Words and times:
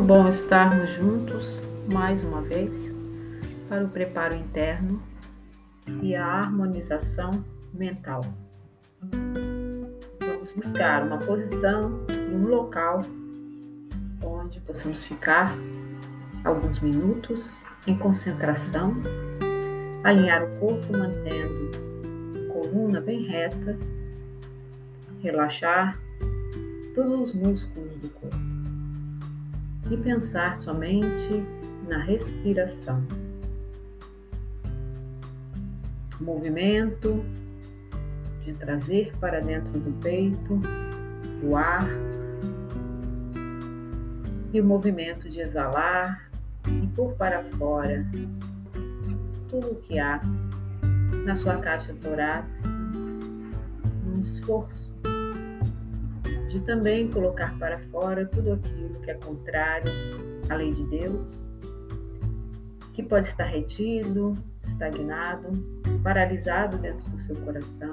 muito 0.00 0.14
bom 0.14 0.28
estarmos 0.30 0.88
juntos 0.92 1.60
mais 1.86 2.22
uma 2.24 2.40
vez 2.40 2.74
para 3.68 3.84
o 3.84 3.88
preparo 3.90 4.34
interno 4.34 5.02
e 6.02 6.14
a 6.14 6.24
harmonização 6.24 7.30
mental. 7.74 8.22
Vamos 10.18 10.52
buscar 10.52 11.02
uma 11.02 11.18
posição 11.18 12.00
e 12.08 12.34
um 12.34 12.46
local 12.46 13.02
onde 14.24 14.58
possamos 14.60 15.04
ficar 15.04 15.52
alguns 16.46 16.80
minutos 16.80 17.62
em 17.86 17.94
concentração, 17.94 18.94
alinhar 20.02 20.44
o 20.44 20.60
corpo 20.60 20.96
mantendo 20.96 21.70
a 22.48 22.52
coluna 22.54 23.02
bem 23.02 23.26
reta, 23.26 23.78
relaxar 25.22 26.00
todos 26.94 27.20
os 27.20 27.34
músculos 27.34 27.92
do 27.96 28.08
corpo 28.08 28.39
e 29.90 29.96
pensar 29.96 30.56
somente 30.56 31.44
na 31.88 31.98
respiração. 31.98 33.02
Movimento 36.20 37.24
de 38.44 38.52
trazer 38.54 39.12
para 39.18 39.40
dentro 39.40 39.78
do 39.80 39.92
peito 40.00 40.60
o 41.42 41.56
ar 41.56 41.86
e 44.52 44.60
o 44.60 44.64
movimento 44.64 45.28
de 45.28 45.40
exalar 45.40 46.30
e 46.66 46.86
pôr 46.88 47.12
para 47.14 47.42
fora 47.56 48.06
tudo 49.48 49.72
o 49.72 49.76
que 49.76 49.98
há 49.98 50.20
na 51.24 51.34
sua 51.36 51.56
caixa 51.56 51.92
torácica, 51.94 52.68
um 54.06 54.20
esforço 54.20 54.99
de 56.50 56.58
também 56.60 57.08
colocar 57.08 57.56
para 57.58 57.78
fora 57.90 58.26
tudo 58.26 58.54
aquilo 58.54 59.00
que 59.00 59.10
é 59.10 59.14
contrário 59.14 59.90
à 60.48 60.56
lei 60.56 60.74
de 60.74 60.84
Deus, 60.86 61.48
que 62.92 63.04
pode 63.04 63.28
estar 63.28 63.44
retido, 63.44 64.34
estagnado, 64.64 65.48
paralisado 66.02 66.76
dentro 66.78 67.08
do 67.08 67.20
seu 67.20 67.36
coração, 67.36 67.92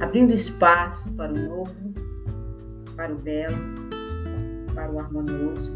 abrindo 0.00 0.32
espaço 0.32 1.10
para 1.12 1.32
o 1.32 1.36
novo, 1.36 1.74
para 2.94 3.12
o 3.12 3.16
belo, 3.16 3.56
para 4.74 4.92
o 4.92 5.00
harmonioso. 5.00 5.72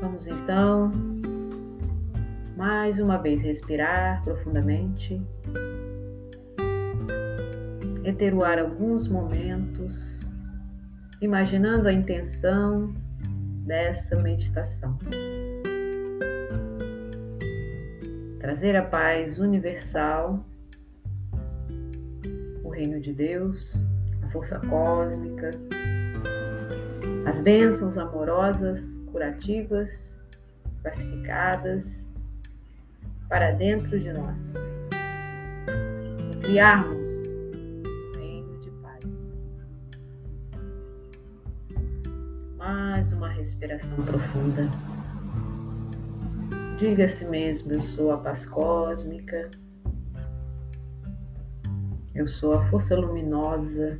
Vamos 0.00 0.26
então 0.26 0.90
mais 2.56 2.98
uma 2.98 3.18
vez 3.18 3.42
respirar 3.42 4.22
profundamente 4.22 5.20
reteruar 8.10 8.58
alguns 8.58 9.06
momentos, 9.06 10.32
imaginando 11.20 11.86
a 11.86 11.92
intenção 11.92 12.92
dessa 13.64 14.20
meditação. 14.20 14.98
Trazer 18.40 18.74
a 18.74 18.82
paz 18.82 19.38
universal, 19.38 20.44
o 22.64 22.68
reino 22.70 23.00
de 23.00 23.12
Deus, 23.12 23.80
a 24.24 24.28
força 24.30 24.58
cósmica, 24.58 25.50
as 27.26 27.40
bênçãos 27.40 27.96
amorosas, 27.96 28.98
curativas, 29.12 30.18
pacificadas 30.82 32.04
para 33.28 33.52
dentro 33.52 34.00
de 34.00 34.12
nós. 34.12 34.54
Criarmos 36.42 37.19
mais 43.00 43.12
uma 43.14 43.30
respiração 43.30 43.96
profunda. 44.04 44.68
Diga 46.78 47.06
a 47.06 47.08
si 47.08 47.24
mesmo: 47.24 47.72
eu 47.72 47.80
sou 47.80 48.12
a 48.12 48.18
paz 48.18 48.44
cósmica, 48.44 49.50
eu 52.14 52.28
sou 52.28 52.52
a 52.52 52.62
força 52.64 52.94
luminosa 52.94 53.98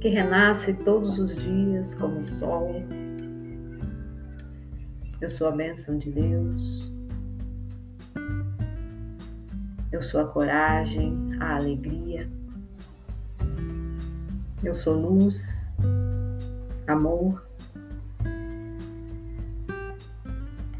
que 0.00 0.08
renasce 0.08 0.74
todos 0.74 1.16
os 1.20 1.36
dias 1.36 1.94
como 1.94 2.18
o 2.18 2.24
sol. 2.24 2.74
Eu 5.20 5.30
sou 5.30 5.46
a 5.46 5.52
bênção 5.52 5.98
de 5.98 6.10
Deus. 6.10 6.92
Eu 9.92 10.02
sou 10.02 10.20
a 10.20 10.24
coragem, 10.26 11.16
a 11.38 11.54
alegria. 11.54 12.28
Eu 14.64 14.74
sou 14.74 14.94
luz 14.94 15.72
amor, 16.86 17.44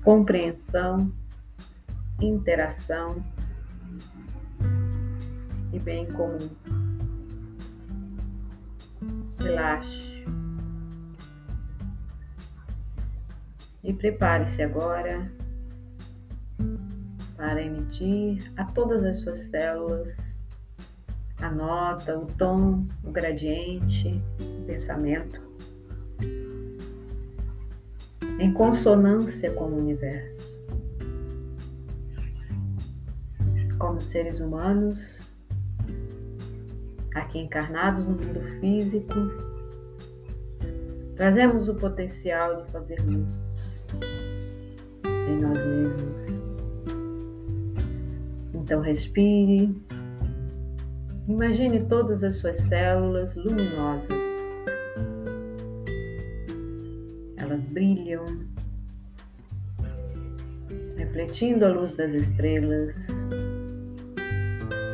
compreensão, 0.03 1.13
interação 2.21 3.23
e 5.73 5.79
bem 5.79 6.07
comum. 6.13 6.49
Relaxe. 9.39 10.25
E 13.83 13.93
prepare-se 13.93 14.63
agora 14.63 15.31
para 17.37 17.63
emitir 17.63 18.53
a 18.57 18.65
todas 18.65 19.05
as 19.05 19.21
suas 19.21 19.39
células 19.39 20.17
a 21.39 21.51
nota, 21.51 22.19
o 22.19 22.27
tom, 22.27 22.87
o 23.05 23.11
gradiente, 23.11 24.21
o 24.41 24.65
pensamento 24.65 25.46
em 28.47 28.53
consonância 28.53 29.51
com 29.55 29.65
o 29.65 29.77
universo. 29.77 30.57
Como 33.77 34.01
seres 34.01 34.39
humanos, 34.39 35.33
aqui 37.13 37.41
encarnados 37.41 38.07
no 38.07 38.13
mundo 38.13 38.41
físico, 38.61 39.15
trazemos 41.17 41.69
o 41.69 41.75
potencial 41.75 42.63
de 42.63 42.71
fazer 42.71 43.01
luz 43.01 43.85
em 45.05 45.41
nós 45.41 45.59
mesmos. 45.59 46.19
Então, 48.55 48.81
respire. 48.81 49.77
Imagine 51.27 51.83
todas 51.87 52.23
as 52.23 52.37
suas 52.37 52.59
células 52.59 53.35
luminosas 53.35 54.26
brilham, 58.07 58.25
refletindo 60.97 61.65
a 61.65 61.69
luz 61.69 61.95
das 61.95 62.13
estrelas, 62.15 63.07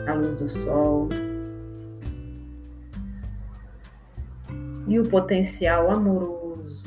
a 0.09 0.15
luz 0.15 0.37
do 0.37 0.49
sol 0.49 1.09
e 4.89 4.99
o 4.99 5.09
potencial 5.09 5.91
amoroso 5.91 6.83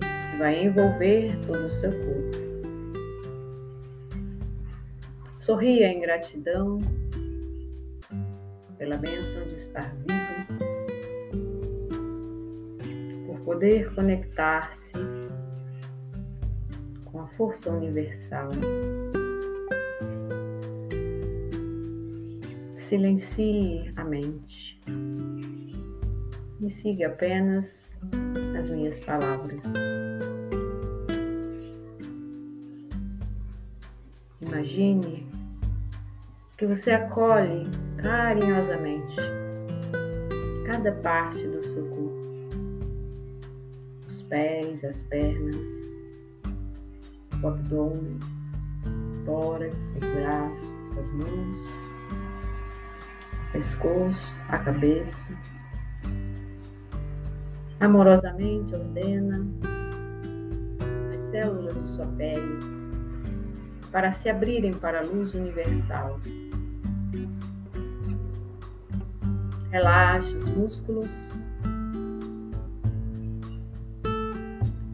que 0.00 0.38
vai 0.38 0.64
envolver 0.64 1.36
todo 1.46 1.66
o 1.66 1.70
seu 1.70 1.90
corpo. 1.90 2.50
Sorria 5.38 5.88
em 5.88 6.00
gratidão 6.00 6.78
pela 8.78 8.96
bênção 8.96 9.44
de 9.44 9.56
estar 9.56 9.92
vivo 10.06 10.19
poder 13.50 13.92
conectar-se 13.96 14.92
com 17.06 17.20
a 17.20 17.26
força 17.26 17.68
universal. 17.68 18.48
Silencie 22.76 23.92
a 23.96 24.04
mente 24.04 24.80
e 26.60 26.70
siga 26.70 27.08
apenas 27.08 27.98
as 28.56 28.70
minhas 28.70 29.00
palavras. 29.00 29.60
Imagine 34.42 35.26
que 36.56 36.66
você 36.66 36.92
acolhe 36.92 37.64
carinhosamente 37.96 39.16
cada 40.70 40.92
parte 40.92 41.44
do 41.48 41.60
seu 41.64 41.84
corpo 41.88 42.09
pés, 44.30 44.84
as 44.84 45.02
pernas, 45.02 45.56
o 47.42 47.48
abdômen, 47.48 48.18
o 48.86 49.24
tórax, 49.24 49.92
os 50.00 50.08
braços, 50.10 50.98
as 50.98 51.12
mãos, 51.12 51.58
o 53.48 53.52
pescoço, 53.52 54.34
a 54.48 54.58
cabeça. 54.58 55.28
Amorosamente 57.80 58.74
ordena 58.74 59.46
as 61.12 61.20
células 61.30 61.74
de 61.74 61.88
sua 61.90 62.06
pele 62.06 62.60
para 63.90 64.12
se 64.12 64.28
abrirem 64.28 64.72
para 64.72 65.00
a 65.00 65.02
luz 65.02 65.34
universal. 65.34 66.20
Relaxe 69.70 70.34
os 70.36 70.48
músculos. 70.48 71.29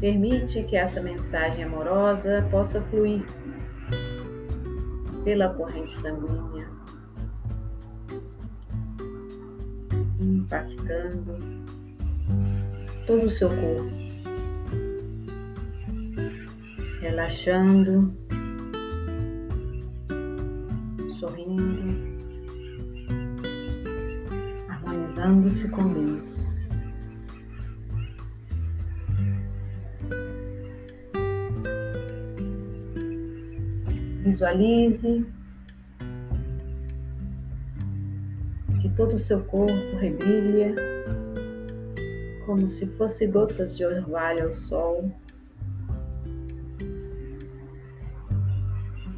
Permite 0.06 0.62
que 0.62 0.76
essa 0.76 1.02
mensagem 1.02 1.64
amorosa 1.64 2.46
possa 2.48 2.80
fluir 2.80 3.26
pela 5.24 5.48
corrente 5.48 5.92
sanguínea, 5.94 6.68
impactando 10.20 11.36
todo 13.04 13.26
o 13.26 13.30
seu 13.30 13.48
corpo, 13.48 13.90
relaxando, 17.00 18.14
sorrindo, 21.18 22.16
harmonizando-se 24.68 25.68
com 25.70 25.92
Deus. 25.92 26.45
Visualize. 34.36 35.26
Que 38.82 38.88
todo 38.90 39.14
o 39.14 39.18
seu 39.18 39.42
corpo 39.44 39.96
rebrilha 39.96 40.74
como 42.44 42.68
se 42.68 42.86
fosse 42.98 43.26
gotas 43.26 43.74
de 43.78 43.84
orvalho 43.86 44.48
ao 44.48 44.52
sol, 44.52 45.10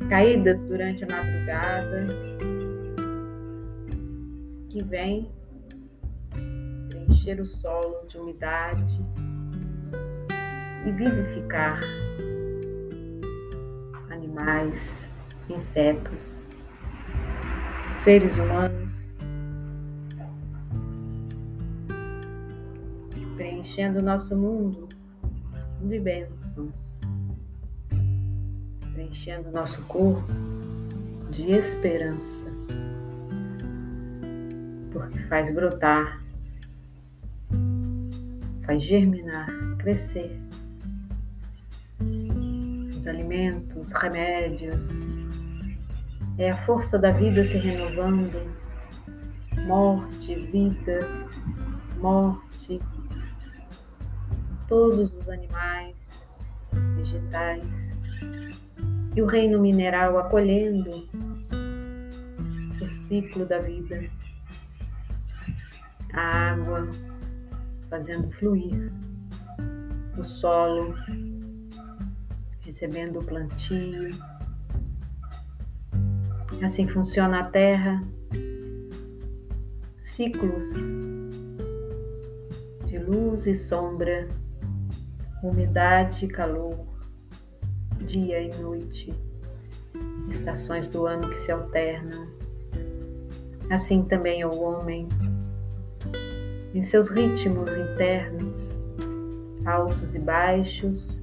caídas 0.09 0.63
durante 0.65 1.03
a 1.03 1.09
madrugada, 1.09 2.07
que 4.71 4.85
vem 4.85 5.29
preencher 6.89 7.41
o 7.41 7.45
solo 7.45 8.07
de 8.07 8.19
umidade 8.19 8.99
e 10.87 10.93
vivificar 10.93 11.81
animais, 14.11 15.08
insetos, 15.49 16.47
seres 18.03 18.37
humanos, 18.39 19.15
preenchendo 23.37 24.01
o 24.01 24.03
nosso 24.03 24.37
mundo 24.37 24.89
de 25.83 25.99
bênçãos, 25.99 27.01
preenchendo 28.95 29.49
o 29.49 29.53
nosso 29.53 29.83
corpo 29.85 30.33
de 31.31 31.53
esperança, 31.53 32.47
porque 34.93 35.19
faz 35.25 35.55
brotar, 35.55 36.23
faz 38.65 38.83
germinar, 38.83 39.49
crescer 39.79 40.39
alimentos, 43.09 43.93
remédios. 43.93 45.18
É 46.39 46.51
a 46.51 46.57
força 46.65 46.97
da 46.97 47.11
vida 47.11 47.45
se 47.45 47.59
renovando. 47.59 48.49
Morte, 49.67 50.37
vida, 50.37 51.01
morte. 51.97 52.81
Todos 54.69 55.13
os 55.13 55.29
animais, 55.29 55.97
vegetais. 56.95 57.65
E 59.17 59.21
o 59.21 59.27
reino 59.27 59.61
mineral 59.61 60.17
acolhendo 60.17 61.09
o 62.81 62.87
ciclo 62.87 63.45
da 63.45 63.59
vida. 63.59 64.09
A 66.13 66.53
água 66.53 66.89
fazendo 67.91 68.31
fluir 68.31 68.93
o 70.17 70.25
solo 70.25 70.95
recebendo 72.65 73.19
o 73.19 73.25
plantio. 73.25 74.11
Assim 76.63 76.89
funciona 76.89 77.41
a 77.41 77.45
terra, 77.45 78.03
ciclos 80.03 80.67
de 82.85 82.99
luz 82.99 83.47
e 83.47 83.55
sombra, 83.55 84.27
umidade 85.43 86.25
e 86.25 86.29
calor, 86.29 86.85
dia 88.05 88.43
e 88.43 88.55
noite, 88.57 89.15
estações 90.31 90.89
do 90.89 91.07
ano 91.07 91.31
que 91.31 91.39
se 91.39 91.53
alternam. 91.53 92.27
Assim 93.71 94.03
também 94.03 94.41
é 94.41 94.47
o 94.47 94.61
homem, 94.61 95.07
em 96.75 96.83
seus 96.83 97.09
ritmos 97.09 97.71
internos, 97.77 98.85
altos 99.65 100.17
e 100.17 100.19
baixos, 100.19 101.23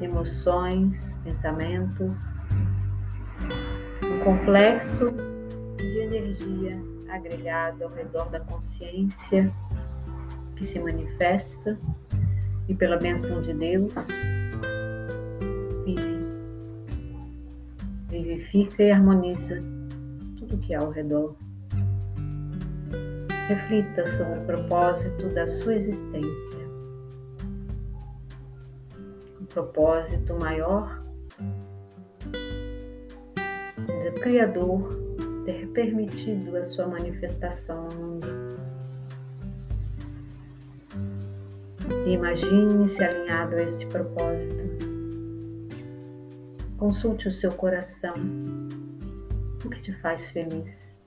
emoções, 0.00 1.16
pensamentos, 1.24 2.37
complexo 4.18 5.12
de 5.76 5.98
energia 5.98 6.78
agregado 7.08 7.84
ao 7.84 7.90
redor 7.90 8.28
da 8.30 8.40
consciência 8.40 9.50
que 10.56 10.66
se 10.66 10.78
manifesta 10.78 11.78
e 12.68 12.74
pela 12.74 12.96
benção 12.96 13.40
de 13.40 13.54
Deus 13.54 13.92
vive, 15.84 16.26
vivifica 18.08 18.82
e 18.82 18.90
harmoniza 18.90 19.62
tudo 20.38 20.58
que 20.58 20.74
há 20.74 20.80
ao 20.80 20.90
redor. 20.90 21.34
Reflita 23.48 24.06
sobre 24.06 24.40
o 24.40 24.44
propósito 24.44 25.28
da 25.30 25.48
sua 25.48 25.74
existência 25.74 26.68
propósito 29.48 30.38
maior 30.40 31.02
do 34.10 34.20
Criador 34.20 34.98
ter 35.44 35.66
permitido 35.68 36.56
a 36.56 36.64
sua 36.64 36.86
manifestação 36.86 37.88
no 37.88 37.96
mundo. 37.96 38.58
Imagine-se 42.06 43.02
alinhado 43.02 43.56
a 43.56 43.62
esse 43.62 43.84
propósito. 43.86 44.64
Consulte 46.78 47.28
o 47.28 47.32
seu 47.32 47.50
coração. 47.52 48.14
O 49.64 49.68
que 49.68 49.80
te 49.82 49.92
faz 49.94 50.24
feliz? 50.30 50.98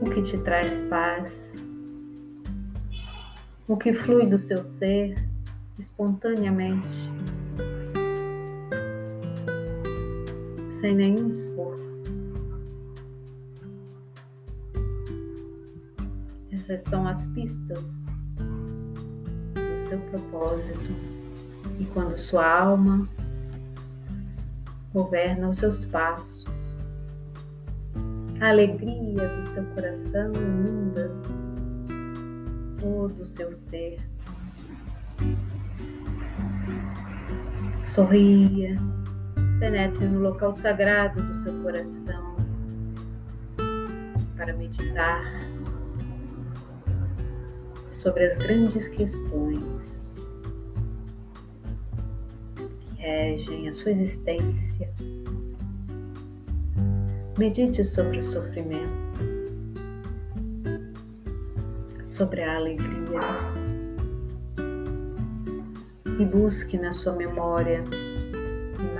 O 0.00 0.10
que 0.10 0.22
te 0.22 0.38
traz 0.38 0.80
paz? 0.82 1.54
O 3.68 3.76
que 3.76 3.92
flui 3.92 4.26
do 4.26 4.38
seu 4.38 4.62
ser 4.64 5.16
espontaneamente, 5.78 6.88
sem 10.84 10.94
nenhum 10.96 11.30
esforço. 11.30 12.12
Essas 16.52 16.82
são 16.82 17.08
as 17.08 17.26
pistas 17.28 17.80
do 19.54 19.78
seu 19.88 19.98
propósito 20.10 20.94
e 21.80 21.86
quando 21.86 22.18
sua 22.18 22.46
alma 22.46 23.08
governa 24.92 25.48
os 25.48 25.56
seus 25.56 25.86
passos, 25.86 26.84
a 28.38 28.50
alegria 28.50 29.26
do 29.40 29.46
seu 29.54 29.64
coração 29.64 30.32
inunda 30.34 31.10
todo 32.78 33.22
o 33.22 33.26
seu 33.26 33.54
ser. 33.54 33.96
Sorria, 37.82 38.76
penetre 39.64 40.06
no 40.06 40.20
local 40.20 40.52
sagrado 40.52 41.22
do 41.22 41.34
seu 41.36 41.54
coração 41.62 42.36
para 44.36 44.52
meditar 44.52 45.24
sobre 47.88 48.26
as 48.26 48.36
grandes 48.36 48.88
questões 48.88 50.16
que 52.54 53.00
regem 53.00 53.66
a 53.66 53.72
sua 53.72 53.92
existência. 53.92 54.92
Medite 57.38 57.82
sobre 57.82 58.18
o 58.18 58.22
sofrimento, 58.22 58.92
sobre 62.04 62.42
a 62.42 62.56
alegria 62.56 63.18
e 66.20 66.24
busque 66.26 66.76
na 66.76 66.92
sua 66.92 67.14
memória 67.14 67.82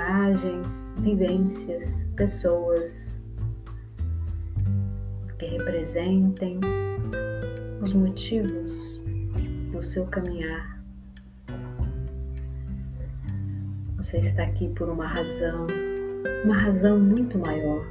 imagens, 0.05 0.93
vivências, 0.99 2.07
pessoas 2.15 3.19
que 5.39 5.47
representem 5.47 6.61
os 7.81 7.93
motivos 7.95 9.03
do 9.73 9.83
seu 9.83 10.07
caminhar. 10.07 10.79
Você 13.97 14.19
está 14.19 14.43
aqui 14.43 14.69
por 14.75 14.91
uma 14.91 15.07
razão, 15.07 15.67
uma 16.45 16.57
razão 16.57 16.99
muito 16.99 17.39
maior. 17.39 17.85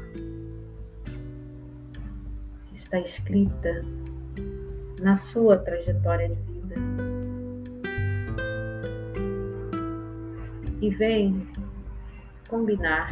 está 2.71 2.99
escrita 2.99 3.81
na 5.01 5.15
sua 5.15 5.57
trajetória 5.57 6.29
de 6.29 6.35
vida. 6.35 6.75
E 10.79 10.89
vem 10.91 11.47
combinar 12.53 13.09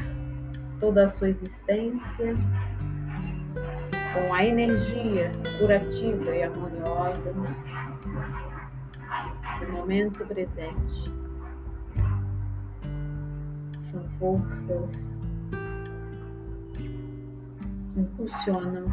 toda 0.79 1.05
a 1.05 1.07
sua 1.09 1.29
existência 1.29 2.35
com 4.13 4.31
a 4.35 4.45
energia 4.45 5.31
curativa 5.57 6.35
e 6.35 6.43
harmoniosa 6.43 7.33
do 9.65 9.71
momento 9.71 10.23
presente. 10.27 11.11
São 13.89 14.07
forças 14.19 14.91
que 16.75 17.99
impulsionam 17.99 18.85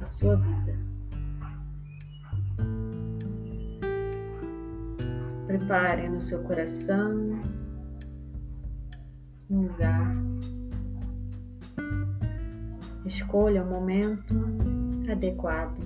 a 0.00 0.06
sua 0.18 0.36
vida. 0.36 0.78
Prepare 5.46 6.08
no 6.08 6.22
seu 6.22 6.42
coração 6.44 7.38
um 9.50 9.62
lugar. 9.62 10.14
Escolha 13.06 13.62
o 13.62 13.66
momento 13.66 14.34
adequado 15.10 15.78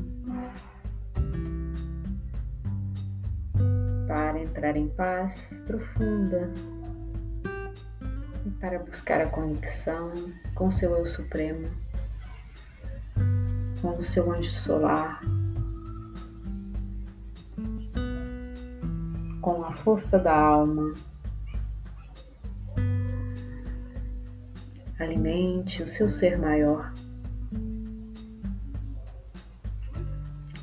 para 4.07 4.40
entrar 4.40 4.76
em 4.76 4.88
paz 4.88 5.40
profunda 5.66 6.52
e 8.45 8.50
para 8.50 8.78
buscar 8.81 9.21
a 9.21 9.26
conexão 9.26 10.12
com 10.54 10.71
seu 10.71 10.97
eu 10.97 11.07
supremo, 11.07 11.69
com 13.81 13.97
o 13.97 14.02
seu 14.02 14.33
anjo 14.33 14.52
solar, 14.54 15.21
com 19.40 19.64
a 19.64 19.71
força 19.71 20.19
da 20.19 20.37
alma. 20.37 20.92
Alimente 25.02 25.82
o 25.82 25.88
seu 25.88 26.09
ser 26.09 26.38
maior, 26.38 26.92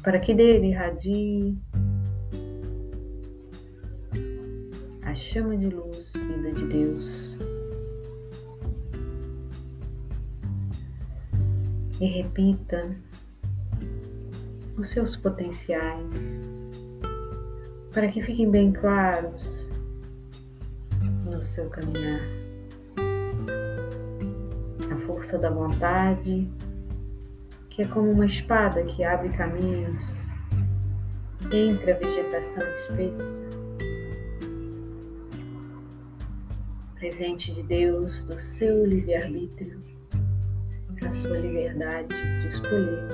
para 0.02 0.18
que 0.18 0.34
dele 0.34 0.68
irradie 0.68 1.58
a 5.02 5.14
chama 5.14 5.58
de 5.58 5.68
luz 5.68 6.14
vinda 6.14 6.54
de 6.54 6.66
Deus. 6.68 7.38
E 12.00 12.06
repita 12.06 12.96
os 14.78 14.90
seus 14.90 15.18
potenciais. 15.18 16.40
Para 17.94 18.08
que 18.08 18.22
fiquem 18.22 18.50
bem 18.50 18.72
claros 18.72 19.70
no 21.26 21.44
seu 21.44 21.70
caminhar 21.70 22.49
força 25.30 25.38
da 25.38 25.50
vontade, 25.50 26.48
que 27.70 27.84
é 27.84 27.88
como 27.88 28.12
uma 28.12 28.26
espada 28.26 28.84
que 28.84 29.04
abre 29.04 29.30
caminhos 29.30 30.22
entre 31.52 31.92
a 31.92 31.96
vegetação 31.96 32.64
espessa. 32.76 33.50
Presente 36.96 37.54
de 37.54 37.64
Deus 37.64 38.24
do 38.26 38.40
seu 38.40 38.86
livre-arbítrio, 38.86 39.82
a 41.06 41.10
sua 41.12 41.38
liberdade 41.38 42.08
de 42.42 42.48
escolher 42.48 43.08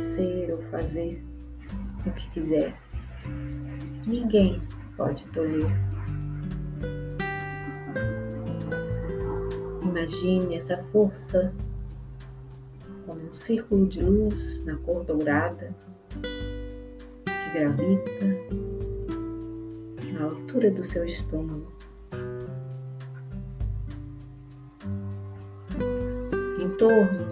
ser 0.00 0.52
ou 0.52 0.62
fazer 0.70 1.22
o 2.06 2.10
que 2.12 2.30
quiser. 2.30 2.74
Ninguém 4.06 4.60
pode 4.96 5.26
tolher 5.28 5.68
Imagine 9.88 10.56
essa 10.56 10.76
força 10.92 11.50
como 13.06 13.22
um 13.22 13.32
círculo 13.32 13.88
de 13.88 14.02
luz 14.02 14.62
na 14.66 14.76
cor 14.76 15.02
dourada 15.02 15.74
que 16.10 17.58
gravita 17.58 18.26
na 20.12 20.24
altura 20.24 20.70
do 20.70 20.84
seu 20.84 21.06
estômago. 21.06 21.72
Em 26.60 26.68
torno 26.76 27.24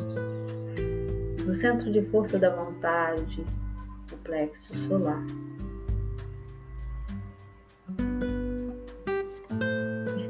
do 1.45 1.55
centro 1.55 1.93
de 1.93 2.03
força 2.07 2.39
da 2.39 2.49
vontade, 2.49 3.45
o 4.11 4.17
plexo 4.17 4.75
solar. 4.89 5.23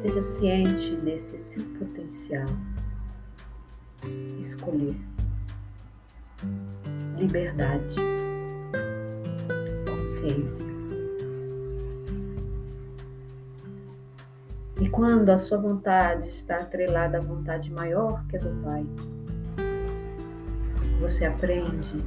Esteja 0.07 0.23
ciente 0.23 0.97
desse 0.99 1.37
seu 1.37 1.65
potencial. 1.81 2.47
Escolher. 4.41 4.95
Liberdade. 7.19 7.97
Consciência. 9.85 10.65
E 14.81 14.89
quando 14.91 15.29
a 15.31 15.39
sua 15.39 15.59
vontade 15.59 16.29
está 16.29 16.59
atrelada 16.59 17.19
à 17.19 17.21
vontade 17.21 17.73
maior 17.73 18.25
que 18.29 18.37
a 18.37 18.41
do 18.41 18.63
Pai, 18.63 18.87
você 21.01 21.25
aprende 21.25 22.05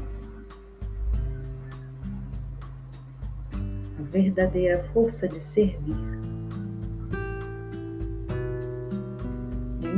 a 4.00 4.04
verdadeira 4.04 4.82
força 4.94 5.28
de 5.28 5.42
servir. 5.42 6.29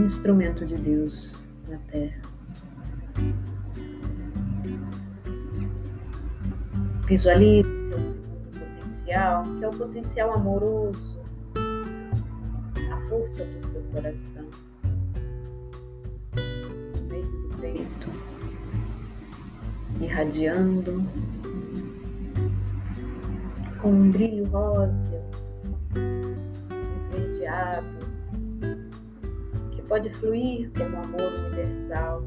Instrumento 0.05 0.65
de 0.65 0.75
Deus 0.75 1.47
na 1.67 1.77
terra. 1.91 2.21
Visualize 7.05 7.89
seu 7.89 8.03
segundo 8.03 8.59
potencial, 8.59 9.43
que 9.43 9.63
é 9.63 9.67
o 9.67 9.71
potencial 9.71 10.33
amoroso, 10.33 11.19
a 12.91 13.09
força 13.09 13.43
do 13.43 13.61
seu 13.67 13.81
coração, 13.91 14.49
no 16.95 17.07
meio 17.09 17.25
do 17.25 17.57
peito, 17.57 18.09
irradiando 19.99 21.03
com 23.81 23.91
um 23.91 24.11
brilho 24.11 24.45
rosa, 24.45 25.21
esverdeado, 26.97 28.00
pode 29.91 30.09
fluir 30.09 30.71
como 30.71 31.03
amor 31.03 31.33
universal 31.33 32.23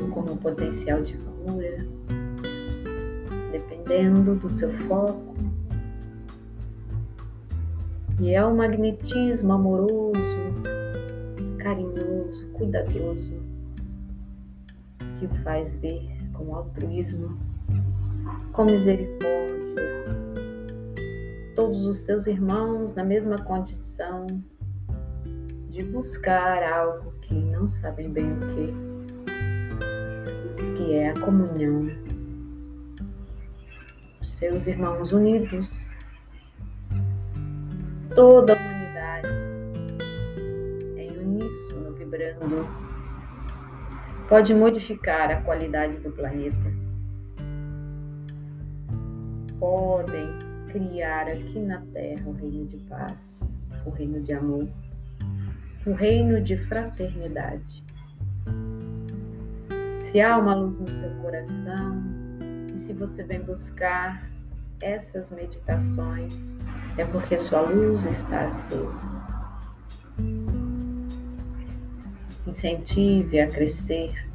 ou 0.00 0.08
como 0.10 0.36
potencial 0.36 1.02
de 1.02 1.14
cura, 1.14 1.84
dependendo 3.50 4.36
do 4.36 4.48
seu 4.48 4.72
foco. 4.86 5.34
E 8.20 8.32
é 8.32 8.44
o 8.44 8.54
magnetismo 8.54 9.54
amoroso, 9.54 10.14
carinhoso, 11.58 12.46
cuidadoso 12.52 13.34
que 15.18 15.26
o 15.26 15.34
faz 15.42 15.72
ver 15.80 16.08
com 16.32 16.54
altruísmo, 16.54 17.36
com 18.52 18.66
misericórdia, 18.66 19.82
todos 21.56 21.84
os 21.86 21.98
seus 21.98 22.28
irmãos 22.28 22.94
na 22.94 23.02
mesma 23.02 23.36
condição 23.36 24.28
de 25.76 25.82
buscar 25.82 26.62
algo 26.62 27.12
que 27.20 27.34
não 27.34 27.68
sabem 27.68 28.10
bem 28.10 28.32
o 28.32 28.38
que, 30.56 30.74
que 30.74 30.94
é 30.94 31.10
a 31.10 31.20
comunhão. 31.20 31.90
Os 34.22 34.32
seus 34.38 34.66
irmãos 34.66 35.12
unidos, 35.12 35.94
toda 38.14 38.54
a 38.54 38.56
humanidade 38.56 39.28
em 40.96 41.10
uníssono 41.18 41.92
vibrando, 41.92 42.66
pode 44.30 44.54
modificar 44.54 45.30
a 45.30 45.42
qualidade 45.42 45.98
do 45.98 46.10
planeta. 46.10 46.72
Podem 49.60 50.38
criar 50.68 51.24
aqui 51.24 51.58
na 51.58 51.82
Terra 51.92 52.22
o 52.24 52.32
reino 52.32 52.64
de 52.64 52.78
paz, 52.78 53.12
o 53.84 53.90
reino 53.90 54.22
de 54.22 54.32
amor 54.32 54.66
o 55.86 55.92
reino 55.92 56.42
de 56.42 56.56
fraternidade. 56.66 57.84
Se 60.04 60.20
há 60.20 60.36
uma 60.36 60.54
luz 60.54 60.78
no 60.78 60.90
seu 60.90 61.10
coração 61.22 62.02
e 62.74 62.78
se 62.78 62.92
você 62.92 63.22
vem 63.22 63.40
buscar 63.40 64.28
essas 64.82 65.30
meditações, 65.30 66.58
é 66.98 67.04
porque 67.04 67.38
sua 67.38 67.60
luz 67.60 68.04
está 68.04 68.44
acesa. 68.44 69.16
Incentive 72.46 73.40
a 73.40 73.48
crescer 73.48 74.26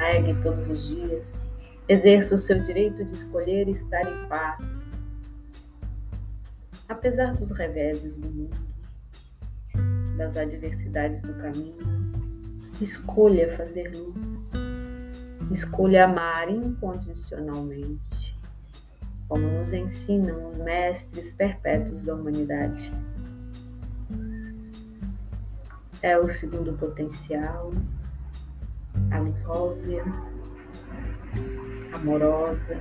Regue 0.00 0.34
todos 0.42 0.66
os 0.66 0.88
dias. 0.88 1.46
Exerça 1.86 2.34
o 2.34 2.38
seu 2.38 2.58
direito 2.58 3.04
de 3.04 3.12
escolher 3.12 3.68
estar 3.68 4.00
em 4.00 4.28
paz. 4.28 4.80
Apesar 6.88 7.34
dos 7.34 7.50
reveses 7.50 8.16
do 8.16 8.28
mundo, 8.30 8.56
das 10.20 10.36
adversidades 10.36 11.22
do 11.22 11.32
caminho, 11.32 11.78
escolha 12.78 13.56
fazer 13.56 13.90
luz. 13.96 14.46
Escolha 15.50 16.04
amar 16.04 16.50
incondicionalmente, 16.50 18.38
como 19.26 19.48
nos 19.48 19.72
ensinam 19.72 20.46
os 20.46 20.58
mestres 20.58 21.32
perpétuos 21.32 22.04
da 22.04 22.14
humanidade. 22.14 22.92
É 26.02 26.18
o 26.18 26.28
segundo 26.28 26.74
potencial, 26.74 27.72
a 29.12 29.18
luz 29.20 29.42
rósea, 29.42 30.04
amorosa, 31.94 32.78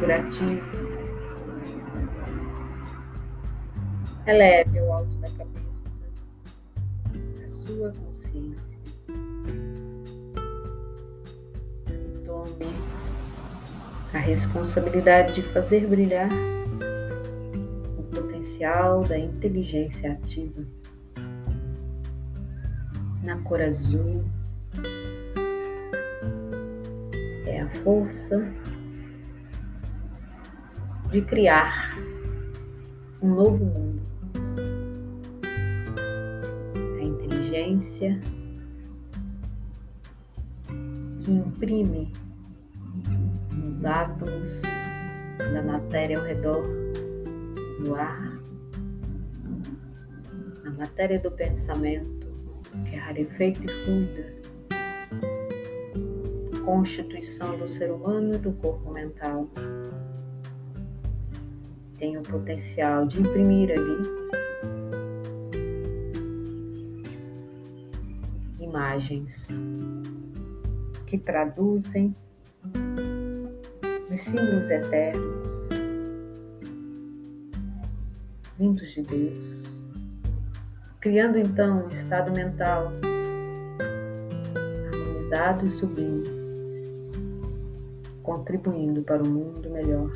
curativa. 0.00 0.62
Eleve 4.26 4.78
ao 4.78 4.92
alto 4.94 5.14
da 5.16 5.21
cabeça 5.21 5.21
a 5.21 5.21
sua 7.72 7.90
consciência 7.92 8.78
e 11.88 12.24
tome 12.24 12.66
a 14.12 14.18
responsabilidade 14.18 15.34
de 15.34 15.42
fazer 15.52 15.86
brilhar 15.86 16.28
o 17.98 18.02
potencial 18.14 19.02
da 19.04 19.18
inteligência 19.18 20.12
ativa 20.12 20.62
na 23.22 23.38
cor 23.38 23.62
azul 23.62 24.22
é 27.46 27.60
a 27.62 27.68
força 27.76 28.44
de 31.10 31.22
criar 31.22 31.96
um 33.22 33.34
novo 33.34 33.64
mundo. 33.64 33.91
Que 41.22 41.30
imprime 41.30 42.12
nos 43.52 43.84
átomos 43.84 44.50
da 45.38 45.62
matéria 45.62 46.18
ao 46.18 46.24
redor 46.24 46.64
do 47.84 47.94
ar, 47.94 48.38
na 50.64 50.70
matéria 50.72 51.18
do 51.18 51.30
pensamento, 51.30 52.26
que 52.88 52.94
é 52.94 52.98
rarefeita 52.98 53.60
e 53.64 53.84
fluida, 53.84 54.34
constituição 56.64 57.56
do 57.58 57.68
ser 57.68 57.90
humano 57.90 58.34
e 58.34 58.38
do 58.38 58.52
corpo 58.52 58.90
mental. 58.90 59.46
Tem 61.98 62.16
o 62.16 62.22
potencial 62.22 63.06
de 63.06 63.20
imprimir 63.20 63.70
ali 63.70 64.21
imagens 68.92 69.48
que 71.06 71.16
traduzem 71.16 72.14
os 74.10 74.20
símbolos 74.20 74.70
eternos 74.70 75.48
vindos 78.58 78.90
de 78.90 79.02
Deus, 79.02 79.62
criando 81.00 81.38
então 81.38 81.86
um 81.86 81.88
estado 81.88 82.32
mental 82.36 82.92
harmonizado 84.92 85.66
e 85.66 85.70
sublime 85.70 86.42
contribuindo 88.22 89.02
para 89.02 89.22
um 89.22 89.30
mundo 89.30 89.70
melhor. 89.70 90.10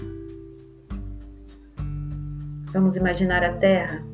Vamos 2.72 2.94
imaginar 2.94 3.42
a 3.42 3.57
Terra, 3.57 4.05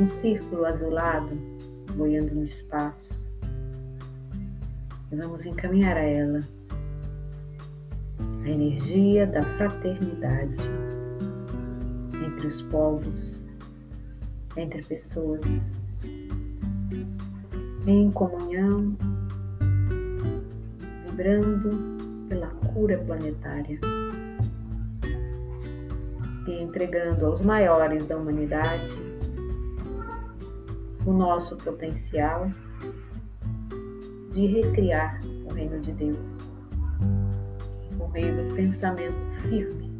um 0.00 0.06
círculo 0.06 0.64
azulado 0.64 1.38
boiando 1.94 2.34
no 2.34 2.44
espaço. 2.44 3.17
Vamos 5.10 5.46
encaminhar 5.46 5.96
a 5.96 6.02
ela. 6.02 6.40
A 8.44 8.48
energia 8.48 9.26
da 9.26 9.42
fraternidade 9.56 10.58
entre 12.26 12.46
os 12.46 12.60
povos, 12.62 13.42
entre 14.54 14.82
pessoas, 14.82 15.40
em 17.86 18.10
comunhão, 18.10 18.94
vibrando 21.06 21.70
pela 22.28 22.48
cura 22.48 22.98
planetária 22.98 23.80
e 26.46 26.62
entregando 26.62 27.24
aos 27.24 27.40
maiores 27.40 28.06
da 28.06 28.16
humanidade 28.16 28.94
o 31.06 31.12
nosso 31.14 31.56
potencial 31.56 32.50
de 34.38 34.46
recriar 34.46 35.18
o 35.46 35.52
reino 35.52 35.80
de 35.80 35.90
Deus, 35.90 36.28
o 37.98 38.06
reino 38.06 38.48
do 38.48 38.54
pensamento 38.54 39.26
firme 39.48 39.98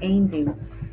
em 0.00 0.26
Deus. 0.26 0.92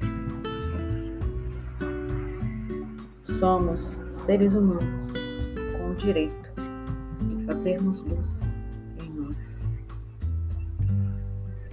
Somos 3.22 4.02
seres 4.12 4.56
humanos 4.56 5.14
com 5.78 5.92
o 5.92 5.96
direito 5.96 6.52
de 7.28 7.46
fazermos 7.46 8.02
luz 8.02 8.58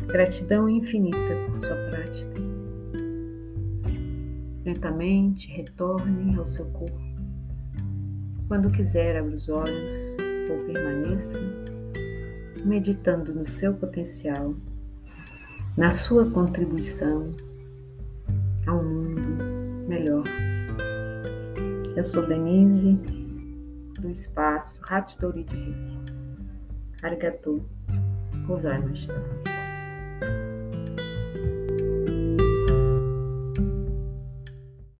Gratidão 0.07 0.69
infinita 0.69 1.17
por 1.49 1.59
sua 1.59 1.75
prática. 1.91 2.41
Lentamente 4.63 5.49
retorne 5.49 6.37
ao 6.37 6.47
seu 6.47 6.67
corpo. 6.67 7.04
Quando 8.55 8.71
quiser, 8.71 9.17
abra 9.17 9.35
os 9.35 9.49
olhos 9.49 10.17
ou 10.49 10.65
permaneça 10.67 11.41
meditando 12.65 13.35
no 13.35 13.49
seu 13.49 13.75
potencial, 13.75 14.55
na 15.77 15.91
sua 15.91 16.31
contribuição 16.31 17.33
a 18.69 18.73
um 18.73 18.85
mundo 18.85 19.45
melhor. 19.89 20.23
Eu 21.97 22.05
sou 22.05 22.25
Denise, 22.29 22.93
do 23.99 24.09
espaço 24.09 24.81
Hattori 24.89 25.45
Arigatou, 27.03 27.69
gozaimasu. 28.47 29.11